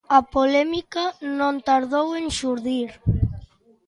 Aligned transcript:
A 0.17 0.19
polémica 0.35 1.03
non 1.39 1.55
tardou 1.67 2.07
en 2.19 2.25
xurdir. 2.37 2.89